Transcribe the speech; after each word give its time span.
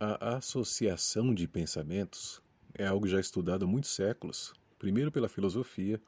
A 0.00 0.36
associação 0.36 1.32
de 1.32 1.46
pensamentos 1.46 2.42
é 2.74 2.84
algo 2.84 3.06
já 3.06 3.20
estudado 3.20 3.64
há 3.64 3.68
muitos 3.68 3.94
séculos, 3.94 4.52
primeiro 4.76 5.12
pela 5.12 5.28
filosofia, 5.28 6.02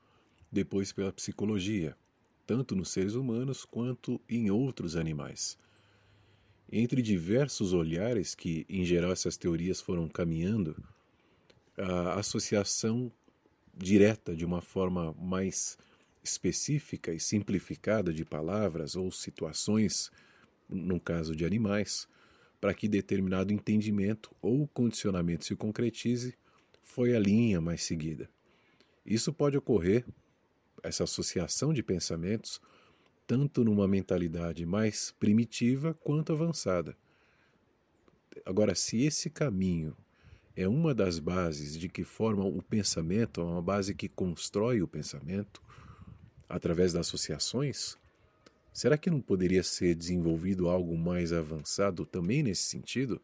depois 0.51 0.93
pela 0.93 1.13
psicologia, 1.13 1.97
tanto 2.45 2.75
nos 2.75 2.91
seres 2.91 3.15
humanos 3.15 3.65
quanto 3.65 4.21
em 4.29 4.51
outros 4.51 4.97
animais. 4.97 5.57
Entre 6.71 7.01
diversos 7.01 7.73
olhares 7.73 8.35
que, 8.35 8.67
em 8.69 8.85
geral, 8.85 9.13
essas 9.13 9.37
teorias 9.37 9.81
foram 9.81 10.09
caminhando, 10.09 10.77
a 11.79 12.19
associação 12.19 13.11
direta 13.73 14.35
de 14.35 14.45
uma 14.45 14.61
forma 14.61 15.13
mais 15.13 15.79
específica 16.25 17.15
e 17.15 17.21
simplificada 17.21 18.13
de 18.13 18.25
palavras 18.25 18.97
ou 18.97 19.13
situações, 19.13 20.11
no 20.69 20.99
caso 20.99 21.37
de 21.37 21.45
animais, 21.45 22.09
para 22.67 22.75
que 22.75 22.89
determinado 22.89 23.53
entendimento 23.53 24.35
ou 24.43 24.67
condicionamento 24.67 25.45
se 25.45 25.55
concretize, 25.55 26.35
foi 26.83 27.15
a 27.15 27.21
linha 27.21 27.61
mais 27.61 27.85
seguida. 27.85 28.29
Isso 29.07 29.33
pode 29.33 29.57
ocorrer, 29.57 30.05
essa 30.83 31.05
associação 31.05 31.73
de 31.73 31.81
pensamentos, 31.81 32.61
tanto 33.25 33.63
numa 33.63 33.87
mentalidade 33.87 34.67
mais 34.67 35.15
primitiva 35.17 35.95
quanto 35.95 36.33
avançada. 36.33 36.97
Agora, 38.45 38.75
se 38.75 39.05
esse 39.05 39.31
caminho 39.31 39.97
é 40.57 40.67
uma 40.67 40.93
das 40.93 41.21
bases 41.21 41.79
de 41.79 41.89
que 41.89 42.03
formam 42.03 42.49
o 42.49 42.61
pensamento, 42.61 43.43
é 43.43 43.45
uma 43.45 43.63
base 43.63 43.95
que 43.95 44.09
constrói 44.09 44.83
o 44.83 44.89
pensamento 44.89 45.63
através 46.49 46.93
das 46.93 47.07
associações, 47.07 47.97
será 48.77 48.99
que 48.99 49.09
não 49.09 49.23
poderia 49.23 49.63
ser 49.63 49.95
desenvolvido 49.95 50.69
algo 50.69 50.99
mais 50.99 51.33
avançado 51.33 52.05
também 52.05 52.43
nesse 52.43 52.65
sentido? 52.65 53.19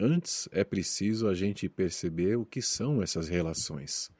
Antes 0.00 0.48
é 0.50 0.64
preciso 0.64 1.28
a 1.28 1.34
gente 1.34 1.68
perceber 1.68 2.36
o 2.36 2.44
que 2.44 2.60
são 2.60 3.00
essas 3.00 3.28
relações. 3.28 4.10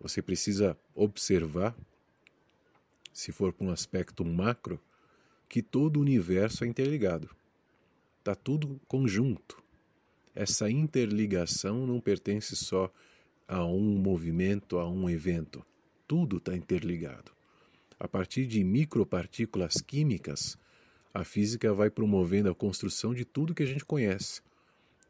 Você 0.00 0.20
precisa 0.20 0.76
observar, 0.92 1.76
se 3.12 3.30
for 3.30 3.52
para 3.52 3.68
um 3.68 3.70
aspecto 3.70 4.24
macro, 4.24 4.80
que 5.48 5.62
todo 5.62 5.98
o 5.98 6.00
universo 6.00 6.64
é 6.64 6.66
interligado. 6.66 7.30
Está 8.18 8.34
tudo 8.34 8.80
conjunto. 8.88 9.62
Essa 10.34 10.68
interligação 10.68 11.86
não 11.86 12.00
pertence 12.00 12.56
só 12.56 12.92
a 13.46 13.64
um 13.64 13.98
movimento, 13.98 14.78
a 14.78 14.88
um 14.88 15.08
evento. 15.08 15.64
Tudo 16.08 16.38
está 16.38 16.56
interligado. 16.56 17.35
A 17.98 18.06
partir 18.06 18.46
de 18.46 18.62
micropartículas 18.62 19.80
químicas, 19.80 20.58
a 21.12 21.24
física 21.24 21.72
vai 21.72 21.90
promovendo 21.90 22.50
a 22.50 22.54
construção 22.54 23.14
de 23.14 23.24
tudo 23.24 23.54
que 23.54 23.62
a 23.62 23.66
gente 23.66 23.84
conhece 23.84 24.42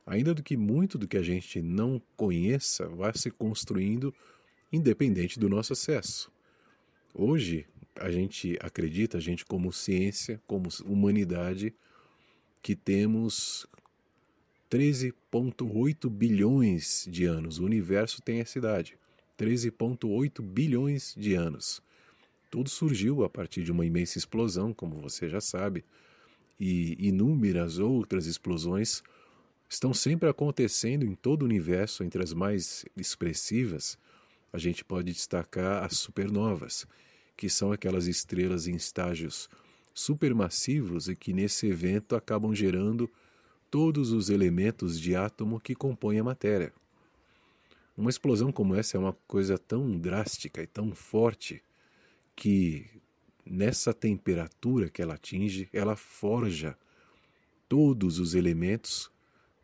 ainda 0.06 0.32
do 0.32 0.42
que 0.42 0.56
muito 0.56 0.96
do 0.96 1.08
que 1.08 1.16
a 1.16 1.22
gente 1.22 1.60
não 1.60 2.00
conheça 2.16 2.88
vá 2.88 3.12
se 3.12 3.30
construindo 3.30 4.14
independente 4.72 5.38
do 5.38 5.48
nosso 5.48 5.72
acesso. 5.72 6.30
Hoje, 7.12 7.66
a 7.96 8.10
gente 8.10 8.56
acredita, 8.60 9.18
a 9.18 9.20
gente 9.20 9.44
como 9.44 9.72
ciência, 9.72 10.40
como 10.46 10.68
humanidade, 10.84 11.74
que 12.62 12.76
temos 12.76 13.66
13,8 14.70 16.08
bilhões 16.10 17.06
de 17.10 17.24
anos. 17.24 17.58
O 17.58 17.64
universo 17.64 18.20
tem 18.22 18.40
essa 18.40 18.58
idade. 18.58 18.98
13,8 19.38 20.42
bilhões 20.42 21.14
de 21.16 21.34
anos. 21.34 21.82
Tudo 22.56 22.70
surgiu 22.70 23.22
a 23.22 23.28
partir 23.28 23.62
de 23.64 23.70
uma 23.70 23.84
imensa 23.84 24.16
explosão, 24.16 24.72
como 24.72 24.98
você 24.98 25.28
já 25.28 25.42
sabe, 25.42 25.84
e 26.58 26.96
inúmeras 27.06 27.78
outras 27.78 28.24
explosões 28.24 29.02
estão 29.68 29.92
sempre 29.92 30.26
acontecendo 30.26 31.04
em 31.04 31.14
todo 31.14 31.42
o 31.42 31.44
universo, 31.44 32.02
entre 32.02 32.22
as 32.22 32.32
mais 32.32 32.86
expressivas, 32.96 33.98
a 34.50 34.56
gente 34.56 34.82
pode 34.82 35.12
destacar 35.12 35.84
as 35.84 35.98
supernovas, 35.98 36.86
que 37.36 37.50
são 37.50 37.72
aquelas 37.72 38.06
estrelas 38.06 38.66
em 38.66 38.74
estágios 38.74 39.50
supermassivos 39.92 41.10
e 41.10 41.14
que 41.14 41.34
nesse 41.34 41.66
evento 41.66 42.16
acabam 42.16 42.54
gerando 42.54 43.06
todos 43.70 44.12
os 44.12 44.30
elementos 44.30 44.98
de 44.98 45.14
átomo 45.14 45.60
que 45.60 45.74
compõem 45.74 46.20
a 46.20 46.24
matéria. 46.24 46.72
Uma 47.94 48.08
explosão 48.08 48.50
como 48.50 48.74
essa 48.74 48.96
é 48.96 48.98
uma 48.98 49.12
coisa 49.28 49.58
tão 49.58 49.98
drástica 49.98 50.62
e 50.62 50.66
tão 50.66 50.94
forte 50.94 51.62
que 52.36 52.86
nessa 53.44 53.94
temperatura 53.94 54.90
que 54.90 55.00
ela 55.00 55.14
atinge, 55.14 55.68
ela 55.72 55.96
forja 55.96 56.78
todos 57.68 58.18
os 58.18 58.34
elementos 58.34 59.10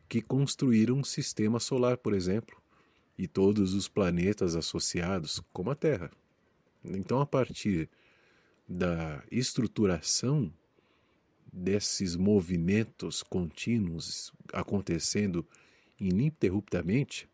que 0.08 0.20
construíram 0.20 0.96
um 0.96 1.04
sistema 1.04 1.60
solar, 1.60 1.98
por 1.98 2.14
exemplo, 2.14 2.60
e 3.16 3.28
todos 3.28 3.74
os 3.74 3.88
planetas 3.88 4.56
associados, 4.56 5.40
como 5.52 5.70
a 5.70 5.74
Terra. 5.74 6.10
Então, 6.84 7.20
a 7.20 7.26
partir 7.26 7.88
da 8.68 9.22
estruturação 9.30 10.52
desses 11.52 12.16
movimentos 12.16 13.22
contínuos 13.22 14.32
acontecendo 14.52 15.46
ininterruptamente, 16.00 17.28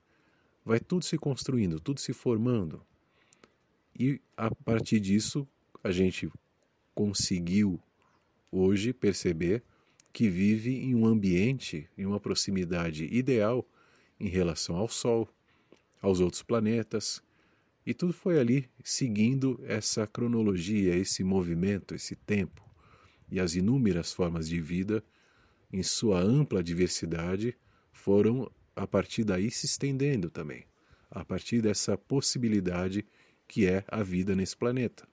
vai 0.64 0.80
tudo 0.80 1.04
se 1.04 1.16
construindo, 1.16 1.80
tudo 1.80 2.00
se 2.00 2.12
formando. 2.12 2.84
E 3.98 4.20
a 4.36 4.54
partir 4.54 5.00
disso, 5.00 5.46
a 5.82 5.90
gente 5.90 6.30
conseguiu 6.94 7.80
hoje 8.50 8.92
perceber 8.92 9.62
que 10.12 10.28
vive 10.28 10.76
em 10.76 10.94
um 10.94 11.04
ambiente, 11.04 11.88
em 11.98 12.06
uma 12.06 12.20
proximidade 12.20 13.04
ideal 13.06 13.66
em 14.20 14.28
relação 14.28 14.76
ao 14.76 14.88
Sol, 14.88 15.28
aos 16.00 16.20
outros 16.20 16.42
planetas, 16.42 17.22
e 17.84 17.92
tudo 17.92 18.12
foi 18.12 18.38
ali 18.38 18.68
seguindo 18.84 19.60
essa 19.64 20.06
cronologia, 20.06 20.94
esse 20.94 21.24
movimento, 21.24 21.94
esse 21.94 22.14
tempo, 22.14 22.62
e 23.30 23.40
as 23.40 23.54
inúmeras 23.54 24.12
formas 24.12 24.48
de 24.48 24.60
vida, 24.60 25.02
em 25.72 25.82
sua 25.82 26.20
ampla 26.20 26.62
diversidade, 26.62 27.56
foram 27.92 28.50
a 28.76 28.86
partir 28.86 29.24
daí 29.24 29.50
se 29.50 29.66
estendendo 29.66 30.30
também, 30.30 30.64
a 31.10 31.24
partir 31.24 31.60
dessa 31.60 31.98
possibilidade 31.98 33.04
que 33.48 33.66
é 33.66 33.82
a 33.88 34.02
vida 34.02 34.36
nesse 34.36 34.56
planeta. 34.56 35.08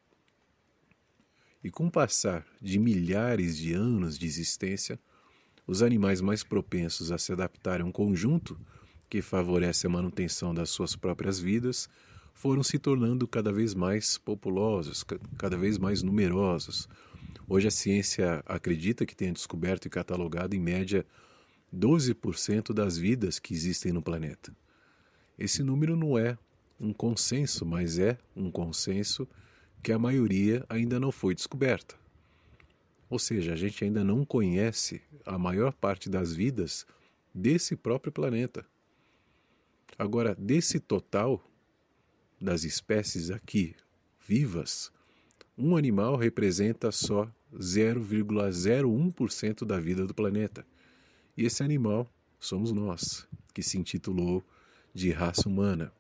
E 1.64 1.72
com 1.72 1.88
o 1.88 1.92
passar 1.92 2.46
de 2.62 2.78
milhares 2.78 3.58
de 3.58 3.74
anos 3.74 4.20
de 4.20 4.28
existência, 4.28 5.00
os 5.66 5.82
animais 5.82 6.22
mais 6.22 6.44
propensos 6.44 7.12
a 7.12 7.18
se 7.18 7.32
adaptarem 7.32 7.84
a 7.84 7.90
um 7.90 7.92
conjunto 7.92 8.60
que 9.10 9.22
favorece 9.22 9.88
a 9.88 9.90
manutenção 9.90 10.54
das 10.54 10.70
suas 10.70 10.96
próprias 10.96 11.40
vidas 11.40 11.90
foram 12.34 12.62
se 12.62 12.78
tornando 12.78 13.28
cada 13.28 13.52
vez 13.52 13.74
mais 13.74 14.18
populosos, 14.18 15.04
cada 15.38 15.58
vez 15.58 15.78
mais 15.78 16.04
numerosos. 16.04 16.88
Hoje 17.48 17.68
a 17.68 17.72
ciência 17.72 18.44
acredita 18.46 19.06
que 19.06 19.16
tenha 19.16 19.32
descoberto 19.32 19.86
e 19.86 19.90
catalogado 19.90 20.56
em 20.56 20.60
média 20.60 21.06
12% 21.74 22.74
das 22.74 22.98
vidas 22.98 23.40
que 23.40 23.54
existem 23.54 23.94
no 23.94 24.02
planeta. 24.02 24.56
Esse 25.40 25.64
número 25.64 25.96
não 25.96 26.18
é 26.18 26.38
um 26.80 26.94
consenso, 26.94 27.66
mas 27.66 28.00
é 28.00 28.18
um 28.36 28.52
consenso 28.52 29.28
que 29.82 29.92
a 29.92 30.00
maioria 30.00 30.66
ainda 30.68 31.00
não 31.00 31.12
foi 31.12 31.36
descoberta. 31.36 31.96
Ou 33.10 33.20
seja, 33.20 33.54
a 33.54 33.56
gente 33.56 33.84
ainda 33.84 34.04
não 34.04 34.26
conhece 34.26 35.02
a 35.26 35.38
maior 35.38 35.72
parte 35.74 36.10
das 36.10 36.34
vidas 36.34 36.86
desse 37.34 37.76
próprio 37.76 38.12
planeta. 38.12 38.66
Agora, 39.98 40.36
desse 40.36 40.80
total 40.80 41.42
das 42.42 42.64
espécies 42.64 43.30
aqui 43.30 43.76
vivas, 44.28 44.92
um 45.58 45.78
animal 45.78 46.18
representa 46.18 46.92
só 46.92 47.32
0,01% 47.54 49.66
da 49.66 49.80
vida 49.80 50.06
do 50.06 50.14
planeta. 50.14 50.68
E 51.38 51.46
esse 51.46 51.64
animal 51.64 52.12
somos 52.40 52.72
nós, 52.72 53.28
que 53.54 53.64
se 53.64 53.78
intitulou 53.78 54.44
de 54.94 55.12
raça 55.12 55.48
humana. 55.48 55.94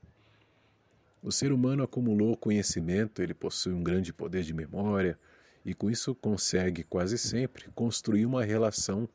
O 1.25 1.31
ser 1.31 1.51
humano 1.51 1.81
acumulou 1.81 2.37
conhecimento, 2.37 3.19
ele 3.19 3.33
possui 3.33 3.73
um 3.73 3.81
grande 3.81 4.13
poder 4.13 4.43
de 4.43 4.53
memória 4.53 5.17
e 5.65 5.73
com 5.73 5.89
isso 5.89 6.13
consegue 6.13 6.83
quase 6.83 7.17
sempre 7.17 7.65
construir 7.73 8.27
uma 8.27 8.43
relação 8.43 9.09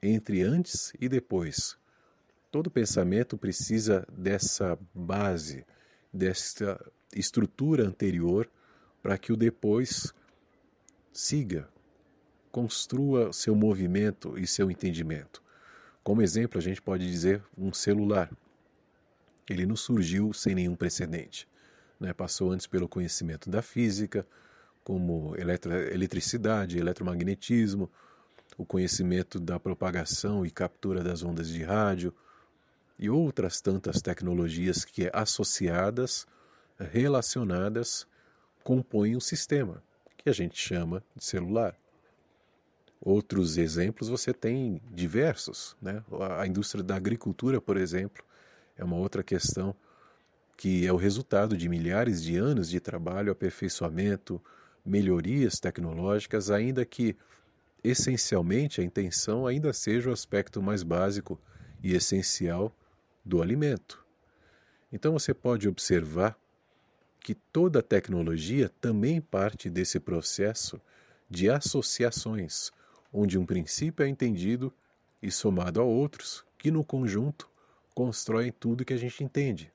entre 0.00 0.40
antes 0.40 0.92
e 1.00 1.08
depois. 1.08 1.76
Todo 2.52 2.70
pensamento 2.70 3.36
precisa 3.36 4.06
dessa 4.16 4.78
base, 4.94 5.66
dessa 6.12 6.80
estrutura 7.12 7.84
anterior 7.84 8.48
para 9.02 9.18
que 9.18 9.32
o 9.32 9.36
depois 9.36 10.14
siga, 11.12 11.68
construa 12.52 13.32
seu 13.32 13.56
movimento 13.56 14.38
e 14.38 14.46
seu 14.46 14.70
entendimento. 14.70 15.42
Como 16.04 16.22
exemplo, 16.22 16.56
a 16.56 16.62
gente 16.62 16.80
pode 16.80 17.04
dizer 17.10 17.42
um 17.58 17.72
celular. 17.72 18.30
Ele 19.52 19.66
não 19.66 19.76
surgiu 19.76 20.32
sem 20.32 20.54
nenhum 20.54 20.74
precedente. 20.74 21.48
Né? 21.98 22.12
Passou 22.12 22.52
antes 22.52 22.66
pelo 22.66 22.88
conhecimento 22.88 23.50
da 23.50 23.62
física, 23.62 24.26
como 24.84 25.34
eletricidade, 25.36 26.78
eletromagnetismo, 26.78 27.90
o 28.56 28.64
conhecimento 28.64 29.38
da 29.38 29.60
propagação 29.60 30.46
e 30.46 30.50
captura 30.50 31.02
das 31.02 31.22
ondas 31.22 31.48
de 31.48 31.62
rádio 31.62 32.14
e 32.98 33.10
outras 33.10 33.60
tantas 33.60 34.00
tecnologias 34.00 34.84
que, 34.84 35.10
associadas, 35.12 36.26
relacionadas, 36.78 38.06
compõem 38.64 39.16
um 39.16 39.20
sistema 39.20 39.82
que 40.16 40.28
a 40.28 40.32
gente 40.32 40.58
chama 40.58 41.02
de 41.14 41.24
celular. 41.24 41.76
Outros 43.00 43.56
exemplos 43.56 44.08
você 44.08 44.32
tem 44.32 44.80
diversos. 44.90 45.76
Né? 45.80 46.02
A 46.38 46.46
indústria 46.46 46.82
da 46.82 46.96
agricultura, 46.96 47.60
por 47.60 47.76
exemplo, 47.76 48.24
é 48.78 48.84
uma 48.84 48.96
outra 48.96 49.22
questão 49.22 49.74
que 50.56 50.86
é 50.86 50.92
o 50.92 50.96
resultado 50.96 51.56
de 51.56 51.68
milhares 51.68 52.22
de 52.22 52.36
anos 52.36 52.68
de 52.68 52.80
trabalho, 52.80 53.30
aperfeiçoamento, 53.30 54.42
melhorias 54.84 55.60
tecnológicas, 55.60 56.50
ainda 56.50 56.84
que 56.84 57.16
essencialmente 57.84 58.80
a 58.80 58.84
intenção 58.84 59.46
ainda 59.46 59.72
seja 59.72 60.10
o 60.10 60.12
aspecto 60.12 60.60
mais 60.60 60.82
básico 60.82 61.40
e 61.80 61.94
essencial 61.94 62.74
do 63.24 63.40
alimento. 63.40 64.04
Então 64.92 65.12
você 65.12 65.32
pode 65.32 65.68
observar 65.68 66.36
que 67.20 67.34
toda 67.34 67.82
tecnologia 67.82 68.68
também 68.80 69.20
parte 69.20 69.70
desse 69.70 70.00
processo 70.00 70.80
de 71.30 71.48
associações, 71.48 72.72
onde 73.12 73.38
um 73.38 73.46
princípio 73.46 74.04
é 74.04 74.08
entendido 74.08 74.72
e 75.22 75.30
somado 75.30 75.80
a 75.80 75.84
outros, 75.84 76.44
que 76.56 76.70
no 76.70 76.82
conjunto 76.82 77.48
constroem 77.98 78.52
tudo 78.52 78.84
que 78.84 78.94
a 78.94 78.96
gente 78.96 79.24
entende. 79.24 79.72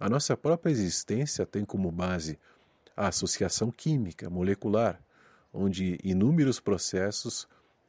A 0.00 0.08
nossa 0.08 0.34
própria 0.34 0.70
existência 0.70 1.44
tem 1.44 1.66
como 1.66 1.92
base 1.92 2.38
a 2.96 3.08
associação 3.08 3.70
química, 3.70 4.30
molecular, 4.30 4.98
onde 5.52 5.98
inúmeros 6.02 6.60
processos 6.60 7.46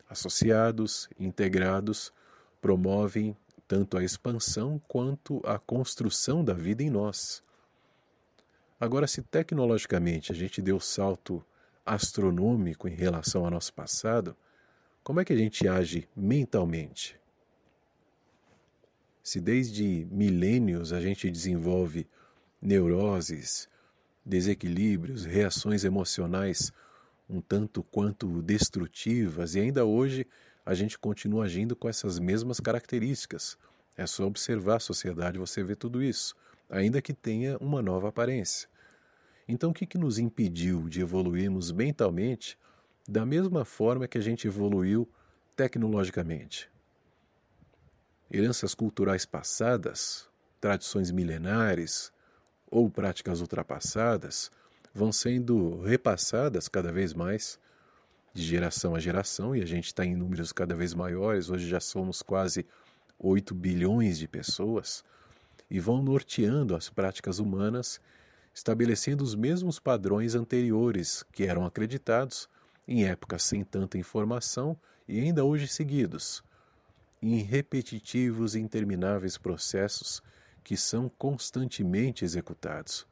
associados, 0.09 1.09
integrados, 1.17 2.11
promovem 2.59 3.37
tanto 3.65 3.97
a 3.97 4.03
expansão 4.03 4.81
quanto 4.85 5.41
a 5.45 5.57
construção 5.57 6.43
da 6.43 6.53
vida 6.53 6.83
em 6.83 6.89
nós. 6.89 7.41
Agora, 8.77 9.07
se 9.07 9.21
tecnologicamente 9.21 10.29
a 10.29 10.35
gente 10.35 10.61
deu 10.61 10.77
salto 10.77 11.41
astronômico 11.85 12.85
em 12.85 12.95
relação 12.95 13.45
ao 13.45 13.51
nosso 13.51 13.73
passado, 13.73 14.35
como 15.05 15.21
é 15.21 15.23
que 15.23 15.31
a 15.31 15.37
gente 15.37 15.65
age 15.69 16.05
mentalmente? 16.13 17.17
Se 19.27 19.41
desde 19.41 20.07
milênios 20.09 20.93
a 20.93 21.01
gente 21.01 21.29
desenvolve 21.29 22.07
neuroses, 22.61 23.67
desequilíbrios, 24.25 25.25
reações 25.25 25.83
emocionais 25.83 26.71
um 27.29 27.41
tanto 27.41 27.83
quanto 27.83 28.41
destrutivas 28.41 29.53
e 29.53 29.59
ainda 29.59 29.83
hoje 29.83 30.25
a 30.65 30.73
gente 30.73 30.97
continua 30.97 31.43
agindo 31.43 31.75
com 31.75 31.89
essas 31.89 32.19
mesmas 32.19 32.61
características. 32.61 33.57
É 33.97 34.07
só 34.07 34.25
observar 34.25 34.77
a 34.77 34.79
sociedade 34.79 35.37
você 35.37 35.61
vê 35.61 35.75
tudo 35.75 36.01
isso, 36.01 36.33
ainda 36.69 37.01
que 37.01 37.13
tenha 37.13 37.57
uma 37.57 37.81
nova 37.81 38.07
aparência. 38.07 38.69
Então, 39.45 39.71
o 39.71 39.73
que, 39.73 39.85
que 39.85 39.97
nos 39.97 40.17
impediu 40.17 40.87
de 40.87 41.01
evoluirmos 41.01 41.69
mentalmente 41.69 42.57
da 43.05 43.25
mesma 43.25 43.65
forma 43.65 44.07
que 44.07 44.17
a 44.17 44.21
gente 44.21 44.47
evoluiu 44.47 45.05
tecnologicamente? 45.53 46.69
Heranças 48.31 48.75
culturais 48.75 49.25
passadas, 49.25 50.27
tradições 50.59 51.11
milenares 51.11 52.11
ou 52.69 52.89
práticas 52.89 53.39
ultrapassadas 53.39 54.51
vão 54.93 55.11
sendo 55.11 55.81
repassadas 55.81 56.67
cada 56.67 56.91
vez 56.91 57.13
mais 57.13 57.59
de 58.33 58.43
geração 58.43 58.95
a 58.95 58.99
geração 58.99 59.55
e 59.55 59.61
a 59.61 59.65
gente 59.65 59.87
está 59.87 60.05
em 60.05 60.15
números 60.15 60.51
cada 60.51 60.75
vez 60.75 60.93
maiores, 60.93 61.49
hoje 61.49 61.67
já 61.67 61.79
somos 61.79 62.21
quase 62.21 62.65
8 63.17 63.55
bilhões 63.55 64.17
de 64.17 64.27
pessoas 64.27 65.03
e 65.69 65.79
vão 65.79 66.01
norteando 66.01 66.75
as 66.75 66.89
práticas 66.89 67.39
humanas, 67.39 67.99
estabelecendo 68.53 69.23
os 69.23 69.35
mesmos 69.35 69.79
padrões 69.79 70.35
anteriores 70.35 71.23
que 71.31 71.43
eram 71.45 71.65
acreditados 71.65 72.49
em 72.87 73.05
épocas 73.05 73.43
sem 73.43 73.63
tanta 73.63 73.97
informação 73.97 74.77
e 75.07 75.19
ainda 75.19 75.43
hoje 75.43 75.67
seguidos 75.67 76.43
em 77.21 77.37
repetitivos 77.37 78.55
e 78.55 78.59
intermináveis 78.59 79.37
processos 79.37 80.21
que 80.63 80.77
são 80.77 81.09
constantemente 81.09 82.25
executados. 82.25 83.07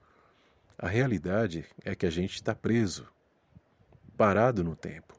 A 0.78 0.88
realidade 0.88 1.66
é 1.84 1.96
que 1.96 2.06
a 2.06 2.10
gente 2.10 2.36
está 2.36 2.54
preso, 2.54 3.08
parado 4.18 4.64
no 4.64 4.76
tempo. 4.76 5.18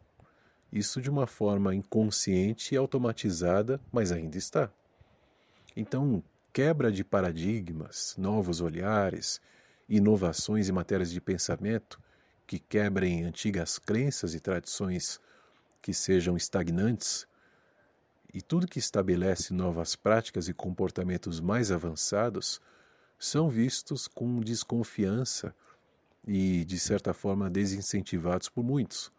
Isso 0.71 1.01
de 1.01 1.09
uma 1.09 1.27
forma 1.27 1.75
inconsciente 1.75 2.75
e 2.75 2.79
automatizada, 2.79 3.81
mas 3.91 4.13
ainda 4.13 4.37
está. 4.37 4.71
Então, 5.75 6.23
quebra 6.53 6.93
de 6.93 7.03
paradigmas, 7.03 8.15
novos 8.19 8.61
olhares, 8.61 9.41
inovações 9.89 10.69
em 10.69 10.73
matérias 10.73 11.11
de 11.11 11.21
pensamento 11.21 12.01
que 12.47 12.59
quebrem 12.59 13.25
antigas 13.25 13.79
crenças 13.79 14.35
e 14.35 14.41
tradições 14.41 15.21
que 15.81 15.93
sejam 15.95 16.37
estagnantes 16.37 17.27
e 18.37 18.43
tudo 18.43 18.69
que 18.69 18.79
estabelece 18.79 19.55
novas 19.55 19.97
práticas 19.97 20.47
e 20.47 20.53
comportamentos 20.53 21.41
mais 21.41 21.73
avançados 21.73 22.61
são 23.19 23.49
vistos 23.49 24.07
com 24.07 24.41
desconfiança 24.41 25.55
e, 26.29 26.63
de 26.67 26.79
certa 26.79 27.15
forma, 27.15 27.49
desincentivados 27.49 28.51
por 28.51 28.63
muitos, 28.63 29.11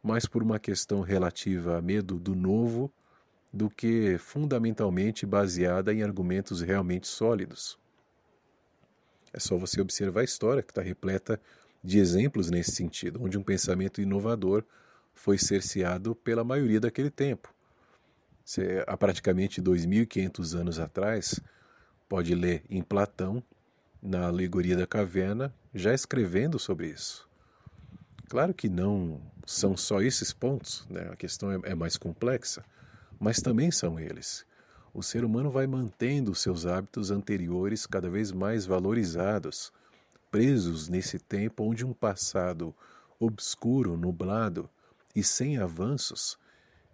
mais 0.00 0.24
por 0.24 0.40
uma 0.40 0.60
questão 0.60 1.00
relativa 1.00 1.78
a 1.78 1.82
medo 1.82 2.16
do 2.16 2.36
novo 2.36 2.92
do 3.52 3.68
que 3.68 4.16
fundamentalmente 4.18 5.26
baseada 5.26 5.92
em 5.92 6.04
argumentos 6.04 6.60
realmente 6.60 7.08
sólidos. 7.08 7.76
É 9.32 9.40
só 9.40 9.58
você 9.58 9.80
observar 9.80 10.20
a 10.20 10.24
história 10.24 10.62
que 10.62 10.70
está 10.70 10.80
repleta 10.80 11.40
de 11.82 11.98
exemplos 11.98 12.52
nesse 12.52 12.70
sentido, 12.70 13.20
onde 13.20 13.36
um 13.36 13.42
pensamento 13.42 14.00
inovador 14.00 14.62
foi 15.12 15.38
cerceado 15.38 16.14
pela 16.14 16.44
maioria 16.44 16.78
daquele 16.78 17.10
tempo 17.10 17.52
você, 18.48 18.82
há 18.86 18.96
praticamente 18.96 19.60
2.500 19.60 20.58
anos 20.58 20.78
atrás, 20.78 21.38
pode 22.08 22.34
ler 22.34 22.64
em 22.70 22.82
Platão, 22.82 23.42
na 24.00 24.26
Alegoria 24.26 24.74
da 24.74 24.86
Caverna, 24.86 25.54
já 25.74 25.92
escrevendo 25.92 26.58
sobre 26.58 26.88
isso. 26.88 27.28
Claro 28.26 28.54
que 28.54 28.66
não 28.66 29.20
são 29.44 29.76
só 29.76 30.00
esses 30.00 30.32
pontos, 30.32 30.86
né? 30.88 31.10
a 31.12 31.16
questão 31.16 31.52
é, 31.52 31.60
é 31.64 31.74
mais 31.74 31.98
complexa, 31.98 32.64
mas 33.20 33.42
também 33.42 33.70
são 33.70 34.00
eles. 34.00 34.46
O 34.94 35.02
ser 35.02 35.26
humano 35.26 35.50
vai 35.50 35.66
mantendo 35.66 36.34
seus 36.34 36.64
hábitos 36.64 37.10
anteriores 37.10 37.84
cada 37.84 38.08
vez 38.08 38.32
mais 38.32 38.64
valorizados, 38.64 39.70
presos 40.30 40.88
nesse 40.88 41.18
tempo 41.18 41.64
onde 41.64 41.84
um 41.84 41.92
passado 41.92 42.74
obscuro, 43.20 43.94
nublado 43.94 44.70
e 45.14 45.22
sem 45.22 45.58
avanços 45.58 46.38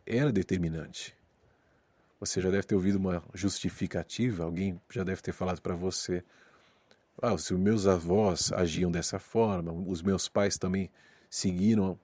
era 0.04 0.32
determinante. 0.32 1.14
Você 2.24 2.40
já 2.40 2.50
deve 2.50 2.62
ter 2.62 2.74
ouvido 2.74 2.96
uma 2.96 3.22
justificativa, 3.34 4.44
alguém 4.44 4.80
já 4.90 5.04
deve 5.04 5.20
ter 5.20 5.32
falado 5.32 5.60
para 5.60 5.74
você: 5.74 6.24
ah, 7.20 7.36
se 7.36 7.52
os 7.52 7.60
meus 7.60 7.86
avós 7.86 8.50
agiam 8.50 8.90
dessa 8.90 9.18
forma, 9.18 9.70
os 9.72 10.00
meus 10.00 10.26
pais 10.26 10.56
também 10.56 10.90
seguiram 11.28 11.98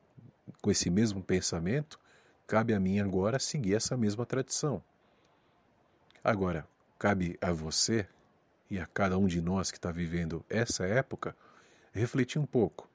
com 0.60 0.70
esse 0.70 0.90
mesmo 0.90 1.22
pensamento, 1.22 1.98
cabe 2.46 2.74
a 2.74 2.80
mim 2.80 3.00
agora 3.00 3.38
seguir 3.38 3.74
essa 3.74 3.96
mesma 3.96 4.26
tradição. 4.26 4.82
Agora, 6.22 6.68
cabe 6.98 7.38
a 7.40 7.50
você 7.50 8.06
e 8.70 8.78
a 8.78 8.86
cada 8.86 9.16
um 9.16 9.26
de 9.26 9.40
nós 9.40 9.70
que 9.70 9.78
está 9.78 9.90
vivendo 9.90 10.44
essa 10.50 10.84
época 10.84 11.34
refletir 11.94 12.38
um 12.38 12.46
pouco. 12.46 12.90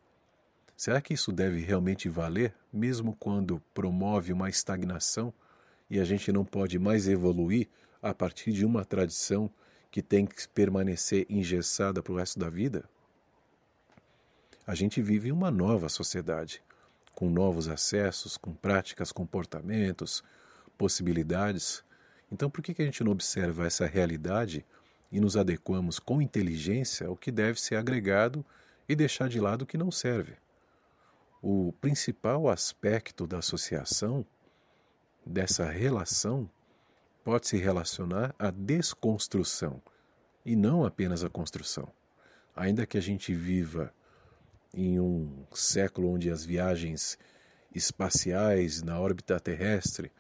Será 0.77 1.01
que 1.01 1.15
isso 1.15 1.31
deve 1.31 1.61
realmente 1.61 2.07
valer, 2.07 2.53
mesmo 2.71 3.15
quando 3.15 3.59
promove 3.73 4.31
uma 4.31 4.47
estagnação 4.47 5.33
e 5.89 5.99
a 5.99 6.03
gente 6.03 6.31
não 6.31 6.43
pode 6.43 6.79
mais 6.79 7.07
evoluir 7.07 7.67
a 8.01 8.13
partir 8.13 8.51
de 8.51 8.65
uma 8.65 8.83
tradição 8.83 9.49
que 9.91 10.01
tem 10.01 10.25
que 10.25 10.47
permanecer 10.49 11.25
engessada 11.29 12.01
para 12.03 12.13
o 12.13 12.17
resto 12.17 12.39
da 12.39 12.49
vida? 12.49 12.83
A 14.67 14.73
gente 14.73 15.01
vive 15.01 15.31
uma 15.31 15.51
nova 15.51 15.89
sociedade, 15.89 16.61
com 17.13 17.29
novos 17.29 17.67
acessos, 17.67 18.35
com 18.35 18.53
práticas, 18.53 19.11
comportamentos, 19.11 20.23
possibilidades. 20.77 21.83
Então, 22.31 22.49
por 22.49 22.63
que 22.63 22.81
a 22.81 22.85
gente 22.85 23.03
não 23.03 23.11
observa 23.11 23.65
essa 23.65 23.85
realidade 23.85 24.65
e 25.11 25.19
nos 25.19 25.37
adequamos 25.37 25.99
com 25.99 26.21
inteligência 26.21 27.07
ao 27.07 27.15
que 27.15 27.31
deve 27.31 27.61
ser 27.61 27.75
agregado 27.75 28.45
e 28.89 28.95
deixar 28.95 29.29
de 29.29 29.39
lado 29.39 29.61
o 29.61 29.65
que 29.65 29.77
não 29.77 29.91
serve? 29.91 30.33
O 31.41 31.71
principal 31.79 32.49
aspecto 32.49 33.27
da 33.27 33.37
associação 33.37 34.25
dessa 35.25 35.65
relação 35.65 36.49
pode 37.23 37.47
se 37.47 37.57
relacionar 37.57 38.35
à 38.37 38.51
desconstrução 38.51 39.81
e 40.45 40.55
não 40.55 40.85
apenas 40.85 41.23
à 41.23 41.29
construção. 41.29 41.91
Ainda 42.55 42.85
que 42.85 42.97
a 42.97 43.01
gente 43.01 43.33
viva 43.33 43.91
em 44.73 44.99
um 44.99 45.45
século 45.53 46.11
onde 46.11 46.29
as 46.29 46.45
viagens 46.45 47.17
espaciais 47.73 48.83
na 48.83 48.99
órbita 48.99 49.39
terrestre 49.39 50.11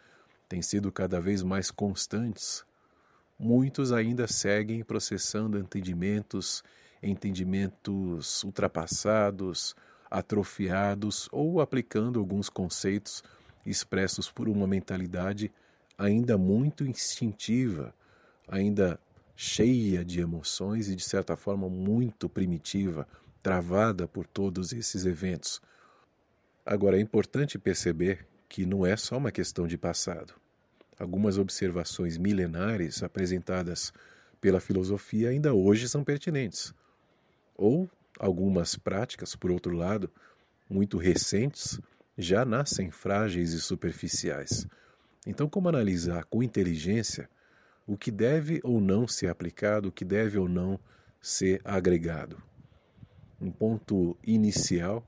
têm 0.49 0.61
sido 0.61 0.91
cada 0.91 1.21
vez 1.21 1.43
mais 1.43 1.69
constantes, 1.69 2.65
muitos 3.37 3.91
ainda 3.91 4.27
seguem 4.27 4.83
processando 4.83 5.59
entendimentos, 5.59 6.63
entendimentos 7.03 8.43
ultrapassados, 8.43 9.75
atrofiados 10.09 11.29
ou 11.31 11.61
aplicando 11.61 12.19
alguns 12.19 12.49
conceitos 12.49 13.23
expressos 13.65 14.31
por 14.31 14.47
uma 14.47 14.67
mentalidade 14.67 15.51
ainda 15.97 16.37
muito 16.37 16.85
instintiva, 16.85 17.93
ainda 18.47 18.99
cheia 19.35 20.03
de 20.03 20.19
emoções 20.21 20.87
e 20.87 20.95
de 20.95 21.03
certa 21.03 21.35
forma 21.35 21.69
muito 21.69 22.29
primitiva, 22.29 23.07
travada 23.41 24.07
por 24.07 24.25
todos 24.25 24.71
esses 24.71 25.05
eventos. 25.05 25.61
Agora 26.65 26.97
é 26.97 27.01
importante 27.01 27.59
perceber 27.59 28.25
que 28.47 28.65
não 28.65 28.85
é 28.85 28.95
só 28.95 29.17
uma 29.17 29.31
questão 29.31 29.67
de 29.67 29.77
passado. 29.77 30.33
Algumas 30.97 31.37
observações 31.37 32.17
milenares 32.17 33.03
apresentadas 33.03 33.91
pela 34.39 34.59
filosofia 34.59 35.29
ainda 35.29 35.53
hoje 35.53 35.89
são 35.89 36.03
pertinentes. 36.03 36.73
Ou 37.55 37.89
algumas 38.17 38.75
práticas, 38.75 39.35
por 39.35 39.51
outro 39.51 39.75
lado, 39.75 40.09
muito 40.69 40.97
recentes, 40.97 41.79
já 42.17 42.45
nascem 42.45 42.91
frágeis 42.91 43.53
e 43.53 43.59
superficiais. 43.59 44.67
Então, 45.25 45.49
como 45.49 45.69
analisar 45.69 46.25
com 46.25 46.43
inteligência 46.43 47.29
o 47.87 47.97
que 47.97 48.11
deve 48.11 48.59
ou 48.63 48.81
não 48.81 49.07
ser 49.07 49.27
aplicado, 49.27 49.89
o 49.89 49.91
que 49.91 50.05
deve 50.05 50.37
ou 50.37 50.47
não 50.47 50.79
ser 51.21 51.61
agregado? 51.63 52.41
Um 53.39 53.51
ponto 53.51 54.17
inicial 54.23 55.07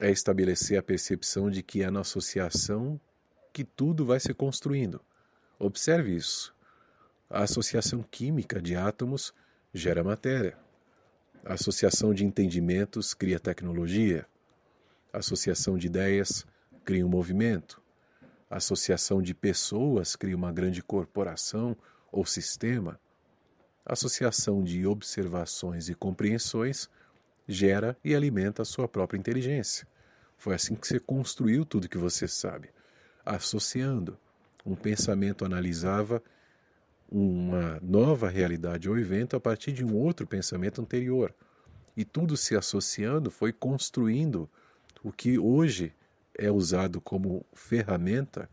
é 0.00 0.10
estabelecer 0.10 0.78
a 0.78 0.82
percepção 0.82 1.50
de 1.50 1.62
que 1.62 1.82
é 1.82 1.90
na 1.90 2.00
associação 2.00 3.00
que 3.52 3.64
tudo 3.64 4.04
vai 4.04 4.18
se 4.18 4.32
construindo. 4.32 5.00
Observe 5.58 6.14
isso. 6.14 6.54
A 7.28 7.42
associação 7.42 8.02
química 8.02 8.60
de 8.60 8.74
átomos 8.74 9.32
gera 9.72 10.02
matéria. 10.02 10.56
A 11.44 11.54
associação 11.54 12.12
de 12.12 12.24
entendimentos 12.24 13.14
cria 13.14 13.38
tecnologia. 13.38 14.26
Associação 15.12 15.76
de 15.76 15.86
ideias 15.86 16.46
cria 16.84 17.04
um 17.04 17.08
movimento. 17.08 17.82
Associação 18.48 19.22
de 19.22 19.34
pessoas 19.34 20.16
cria 20.16 20.36
uma 20.36 20.52
grande 20.52 20.82
corporação 20.82 21.76
ou 22.10 22.24
sistema. 22.24 23.00
Associação 23.84 24.62
de 24.62 24.86
observações 24.86 25.88
e 25.88 25.94
compreensões 25.94 26.88
gera 27.46 27.96
e 28.04 28.14
alimenta 28.14 28.62
a 28.62 28.64
sua 28.64 28.88
própria 28.88 29.18
inteligência. 29.18 29.86
Foi 30.36 30.54
assim 30.54 30.74
que 30.74 30.86
você 30.86 30.98
construiu 30.98 31.64
tudo 31.64 31.88
que 31.88 31.98
você 31.98 32.26
sabe 32.26 32.70
associando. 33.24 34.18
Um 34.64 34.74
pensamento 34.74 35.44
analisava 35.44 36.22
uma 37.10 37.78
nova 37.82 38.28
realidade 38.28 38.88
ou 38.88 38.98
evento 38.98 39.36
a 39.36 39.40
partir 39.40 39.72
de 39.72 39.84
um 39.84 39.96
outro 39.96 40.26
pensamento 40.26 40.80
anterior. 40.80 41.34
E 41.96 42.04
tudo 42.04 42.36
se 42.36 42.56
associando 42.56 43.30
foi 43.30 43.52
construindo 43.52 44.48
o 45.02 45.12
que 45.12 45.38
hoje 45.38 45.94
é 46.34 46.50
usado 46.50 47.00
como 47.00 47.44
ferramenta 47.52 48.48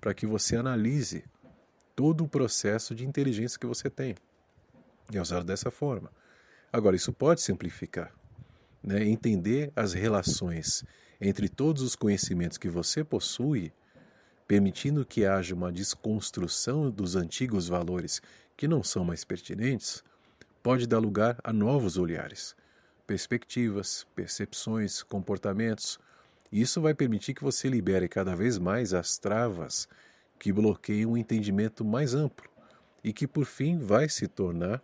para 0.00 0.14
que 0.14 0.26
você 0.26 0.56
analise 0.56 1.24
todo 1.94 2.24
o 2.24 2.28
processo 2.28 2.94
de 2.94 3.06
inteligência 3.06 3.58
que 3.58 3.66
você 3.66 3.90
tem. 3.90 4.14
É 5.12 5.20
usado 5.20 5.44
dessa 5.44 5.70
forma. 5.70 6.10
Agora, 6.72 6.96
isso 6.96 7.12
pode 7.12 7.42
simplificar. 7.42 8.12
Né? 8.82 9.04
Entender 9.04 9.72
as 9.76 9.92
relações 9.92 10.84
entre 11.20 11.48
todos 11.48 11.82
os 11.82 11.94
conhecimentos 11.94 12.56
que 12.56 12.68
você 12.68 13.04
possui 13.04 13.72
permitindo 14.50 15.06
que 15.06 15.24
haja 15.24 15.54
uma 15.54 15.70
desconstrução 15.70 16.90
dos 16.90 17.14
antigos 17.14 17.68
valores 17.68 18.20
que 18.56 18.66
não 18.66 18.82
são 18.82 19.04
mais 19.04 19.24
pertinentes, 19.24 20.02
pode 20.60 20.88
dar 20.88 20.98
lugar 20.98 21.38
a 21.44 21.52
novos 21.52 21.96
olhares, 21.96 22.56
perspectivas, 23.10 24.06
percepções, 24.14 25.02
comportamentos. 25.02 25.98
Isso 26.52 26.80
vai 26.80 26.94
permitir 26.94 27.34
que 27.34 27.42
você 27.42 27.68
libere 27.68 28.08
cada 28.08 28.36
vez 28.36 28.56
mais 28.56 28.94
as 28.94 29.18
travas 29.18 29.88
que 30.38 30.52
bloqueiam 30.52 31.10
um 31.10 31.16
entendimento 31.16 31.84
mais 31.84 32.14
amplo 32.14 32.48
e 33.02 33.12
que, 33.12 33.26
por 33.26 33.46
fim, 33.46 33.78
vai 33.78 34.08
se 34.08 34.28
tornar 34.28 34.80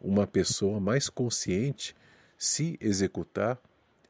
uma 0.00 0.26
pessoa 0.26 0.80
mais 0.80 1.08
consciente 1.08 1.94
se 2.36 2.76
executar 2.80 3.56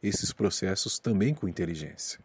esses 0.03 0.33
processos 0.33 0.99
também 0.99 1.35
com 1.35 1.47
inteligência. 1.47 2.21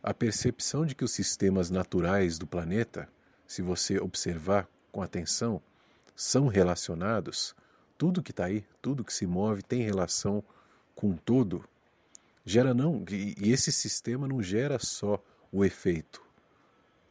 A 0.00 0.14
percepção 0.14 0.86
de 0.86 0.94
que 0.94 1.02
os 1.04 1.10
sistemas 1.10 1.68
naturais 1.68 2.38
do 2.38 2.46
planeta, 2.46 3.08
se 3.44 3.60
você 3.60 3.98
observar 3.98 4.68
com 4.92 5.02
atenção, 5.02 5.60
são 6.14 6.46
relacionados, 6.46 7.56
tudo 7.98 8.22
que 8.22 8.30
está 8.30 8.44
aí, 8.44 8.64
tudo 8.80 9.04
que 9.04 9.12
se 9.12 9.26
move 9.26 9.62
tem 9.62 9.82
relação 9.82 10.42
com 10.94 11.16
tudo, 11.16 11.64
gera 12.44 12.72
não, 12.72 13.04
e 13.10 13.50
esse 13.52 13.70
sistema 13.70 14.26
não 14.26 14.40
gera 14.40 14.78
só 14.78 15.22
o 15.52 15.64
efeito. 15.64 16.22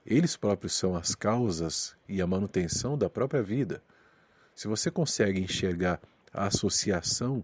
Eles 0.06 0.38
próprios 0.38 0.74
são 0.74 0.96
as 0.96 1.14
causas 1.14 1.96
e 2.08 2.22
a 2.22 2.26
manutenção 2.26 2.98
da 2.98 3.10
própria 3.10 3.44
vida. 3.44 3.84
Se 4.56 4.68
você 4.68 4.90
consegue 4.90 5.40
enxergar 5.40 6.02
a 6.34 6.48
associação 6.48 7.44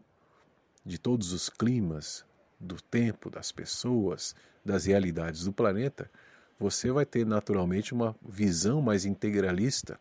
de 0.85 0.97
todos 0.97 1.33
os 1.33 1.49
climas, 1.49 2.25
do 2.59 2.81
tempo, 2.81 3.29
das 3.29 3.51
pessoas, 3.51 4.33
das 4.63 4.85
realidades 4.85 5.43
do 5.43 5.51
planeta, 5.51 6.09
você 6.57 6.91
vai 6.91 7.05
ter 7.05 7.25
naturalmente 7.25 7.93
uma 7.93 8.15
visão 8.25 8.81
mais 8.81 9.03
integralista, 9.03 9.99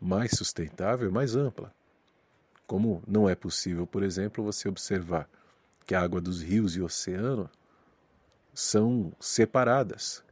mais 0.00 0.32
sustentável, 0.32 1.12
mais 1.12 1.36
ampla. 1.36 1.72
Como 2.70 3.02
não 3.04 3.28
é 3.28 3.34
possível, 3.34 3.84
por 3.84 4.00
exemplo, 4.00 4.44
você 4.44 4.68
observar 4.68 5.28
que 5.84 5.92
a 5.92 6.00
água 6.00 6.20
dos 6.20 6.40
rios 6.40 6.76
e 6.76 6.80
oceano 6.80 7.50
são 8.54 9.12
separadas 9.18 10.22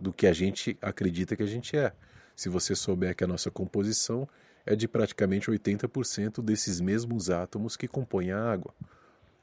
do 0.00 0.12
que 0.12 0.28
a 0.28 0.32
gente 0.32 0.78
acredita 0.80 1.34
que 1.34 1.42
a 1.42 1.48
gente 1.48 1.76
é. 1.76 1.92
Se 2.36 2.48
você 2.48 2.76
souber 2.76 3.16
que 3.16 3.24
a 3.24 3.26
nossa 3.26 3.50
composição 3.50 4.28
é 4.64 4.76
de 4.76 4.86
praticamente 4.86 5.50
80% 5.50 6.40
desses 6.40 6.80
mesmos 6.80 7.30
átomos 7.30 7.76
que 7.76 7.88
compõem 7.88 8.30
a 8.30 8.40
água. 8.40 8.72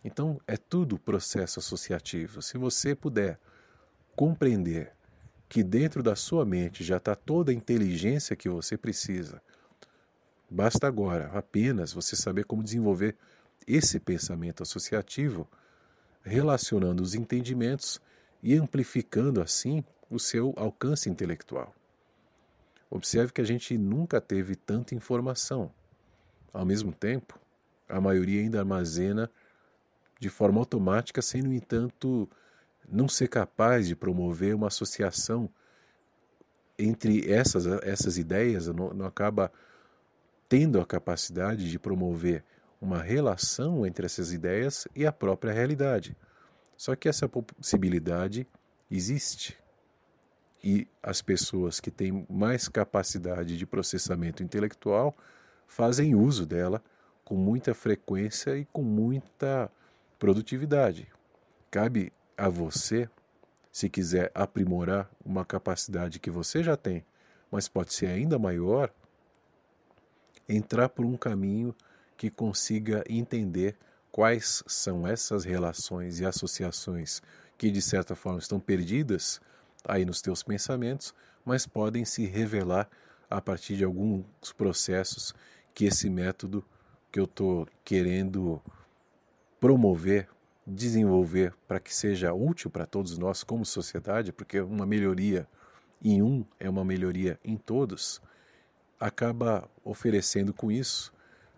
Então, 0.02 0.40
é 0.48 0.56
tudo 0.56 0.98
processo 0.98 1.60
associativo. 1.60 2.42
Se 2.42 2.58
você 2.58 2.96
puder 2.96 3.38
compreender 4.16 4.94
que 5.50 5.62
dentro 5.62 6.02
da 6.02 6.16
sua 6.16 6.46
mente 6.46 6.86
já 6.86 6.96
está 6.96 7.16
toda 7.16 7.52
a 7.52 7.54
inteligência 7.54 8.34
que 8.34 8.48
você 8.48 8.78
precisa, 8.78 9.42
basta 10.50 10.88
agora 10.88 11.32
apenas 11.34 11.94
você 11.94 12.16
saber 12.16 12.46
como 12.46 12.64
desenvolver 12.64 13.16
esse 13.68 14.00
pensamento 14.00 14.64
associativo, 14.64 15.48
relacionando 16.24 17.04
os 17.04 17.14
entendimentos 17.16 18.02
e 18.42 18.56
amplificando 18.56 19.42
assim 19.42 19.84
o 20.10 20.20
seu 20.20 20.54
alcance 20.56 21.10
intelectual. 21.10 21.74
Observe 22.90 23.34
que 23.34 23.42
a 23.42 23.46
gente 23.46 23.78
nunca 23.78 24.22
teve 24.22 24.56
tanta 24.56 24.96
informação. 24.96 25.72
Ao 26.54 26.66
mesmo 26.66 26.94
tempo, 26.94 27.38
a 27.90 28.00
maioria 28.00 28.42
ainda 28.42 28.60
armazena 28.60 29.30
de 30.20 30.30
forma 30.30 30.60
automática, 30.60 31.22
sem, 31.22 31.42
no 31.42 31.54
entanto, 31.54 32.30
não 32.88 33.08
ser 33.08 33.28
capaz 33.28 33.88
de 33.88 33.96
promover 33.96 34.56
uma 34.56 34.68
associação 34.68 35.50
entre 36.80 37.30
essas, 37.32 37.66
essas 37.84 38.18
ideias, 38.18 38.68
não, 38.68 38.94
não 38.94 39.06
acaba 39.06 39.52
tendo 40.50 40.80
a 40.80 40.86
capacidade 40.86 41.70
de 41.70 41.80
promover 41.80 42.44
uma 42.80 43.02
relação 43.02 43.86
entre 43.86 44.06
essas 44.06 44.32
ideias 44.32 44.88
e 44.96 45.06
a 45.06 45.12
própria 45.12 45.52
realidade. 45.52 46.16
Só 46.76 46.96
que 46.96 47.10
essa 47.10 47.28
possibilidade 47.28 48.48
existe. 48.90 49.58
E 50.64 50.88
as 51.02 51.22
pessoas 51.22 51.80
que 51.80 51.90
têm 51.90 52.26
mais 52.30 52.68
capacidade 52.68 53.58
de 53.58 53.66
processamento 53.66 54.44
intelectual 54.44 55.16
fazem 55.68 56.16
uso 56.16 56.46
dela 56.46 56.84
com 57.26 57.36
muita 57.36 57.74
frequência 57.74 58.58
e 58.58 58.66
com 58.66 58.84
muita 58.84 59.72
Produtividade. 60.20 61.08
Cabe 61.70 62.12
a 62.36 62.50
você, 62.50 63.08
se 63.72 63.88
quiser 63.88 64.32
aprimorar 64.34 65.08
uma 65.24 65.46
capacidade 65.46 66.20
que 66.20 66.32
você 66.32 66.64
já 66.64 66.76
tem, 66.76 67.06
mas 67.52 67.68
pode 67.68 67.94
ser 67.94 68.08
ainda 68.08 68.40
maior, 68.40 68.92
entrar 70.48 70.90
por 70.90 71.06
um 71.06 71.18
caminho 71.18 71.76
que 72.16 72.30
consiga 72.30 73.04
entender 73.10 73.76
quais 74.12 74.64
são 74.68 75.06
essas 75.06 75.44
relações 75.44 76.20
e 76.20 76.26
associações 76.26 77.22
que 77.58 77.70
de 77.70 77.82
certa 77.82 78.16
forma 78.16 78.40
estão 78.40 78.60
perdidas 78.60 79.42
aí 79.88 80.06
nos 80.06 80.22
teus 80.22 80.44
pensamentos, 80.44 81.14
mas 81.46 81.66
podem 81.66 82.06
se 82.06 82.26
revelar 82.26 82.90
a 83.30 83.42
partir 83.42 83.76
de 83.78 83.84
alguns 83.84 84.54
processos 84.56 85.34
que 85.74 85.86
esse 85.86 86.10
método 86.10 86.64
que 87.12 87.20
eu 87.20 87.26
estou 87.26 87.68
querendo 87.84 88.62
promover 89.60 90.28
desenvolver 90.68 91.54
para 91.66 91.80
que 91.80 91.96
seja 91.96 92.34
útil 92.34 92.70
para 92.70 92.86
todos 92.86 93.18
nós 93.18 93.42
como 93.42 93.66
sociedade, 93.66 94.34
porque 94.34 94.60
uma 94.60 94.86
melhoria 94.86 95.48
em 96.04 96.22
um 96.22 96.46
é 96.60 96.70
uma 96.70 96.84
melhoria 96.84 97.40
em 97.44 97.56
todos, 97.56 98.22
acaba 99.00 99.70
oferecendo 99.84 100.54
com 100.54 100.72
isso 100.72 101.14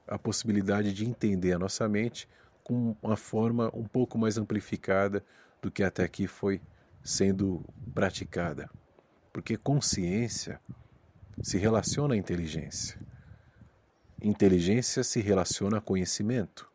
a 0.08 0.18
possibilidade 0.18 0.94
de 0.94 1.06
entender 1.06 1.54
a 1.54 1.60
nossa 1.60 1.88
mente 1.88 2.28
com 2.64 2.96
uma 3.02 3.16
forma 3.16 3.72
um 3.74 3.86
pouco 3.86 4.18
mais 4.18 4.38
amplificada 4.38 5.24
do 5.62 5.72
que 5.72 5.84
até 5.84 6.04
aqui 6.04 6.28
foi 6.28 6.62
sendo 7.04 7.64
praticada. 7.94 8.70
Porque 9.32 9.56
consciência 9.56 10.60
se 11.42 11.58
relaciona 11.58 12.16
à 12.16 12.18
inteligência. 12.18 13.00
Inteligência 14.22 15.04
se 15.04 15.22
relaciona 15.22 15.78
a 15.78 15.82
conhecimento. 15.82 16.70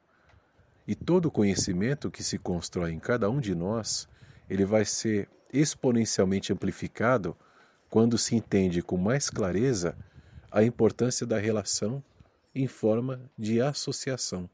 E 0.86 0.94
todo 0.94 1.30
conhecimento 1.30 2.10
que 2.10 2.22
se 2.22 2.38
constrói 2.38 2.92
em 2.92 2.98
cada 2.98 3.28
um 3.30 3.40
de 3.40 3.54
nós, 3.54 4.08
ele 4.48 4.64
vai 4.64 4.84
ser 4.84 5.28
exponencialmente 5.52 6.52
amplificado 6.52 7.36
quando 7.88 8.18
se 8.18 8.34
entende 8.34 8.82
com 8.82 8.96
mais 8.96 9.30
clareza 9.30 9.96
a 10.54 10.62
importância 10.62 11.26
da 11.26 11.36
relação 11.36 12.00
em 12.54 12.68
forma 12.68 13.28
de 13.36 13.60
associação. 13.60 14.48